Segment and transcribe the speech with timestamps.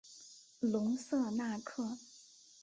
[0.61, 1.95] 隆瑟纳克。